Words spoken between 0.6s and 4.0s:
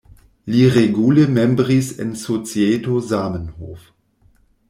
regule membris en Societo Zamenhof.